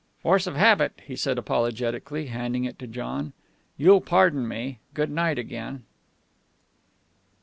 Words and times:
"Force 0.23 0.47
of 0.47 0.55
habit," 0.55 0.93
he 1.05 1.15
said 1.15 1.37
apologetically, 1.37 2.25
handing 2.25 2.65
it 2.65 2.79
to 2.79 2.87
John. 2.87 3.33
"You'll 3.77 4.01
pardon 4.01 4.47
me. 4.47 4.79
Good 4.95 5.11
night 5.11 5.37
again." 5.37 5.83